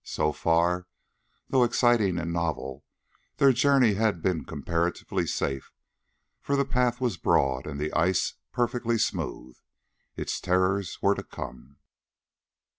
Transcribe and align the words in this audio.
So 0.03 0.31
far, 0.31 0.87
though 1.47 1.63
exciting 1.63 2.17
and 2.17 2.33
novel, 2.33 2.83
their 3.37 3.53
journey 3.53 3.93
had 3.93 4.19
been 4.23 4.45
comparatively 4.45 5.27
safe, 5.27 5.71
for 6.41 6.55
the 6.55 6.65
path 6.65 6.99
was 6.99 7.17
broad 7.17 7.67
and 7.67 7.79
the 7.79 7.93
ice 7.93 8.33
perfectly 8.51 8.97
smooth. 8.97 9.57
Its 10.15 10.41
terrors 10.41 11.03
were 11.03 11.13
to 11.13 11.21
come. 11.23 11.77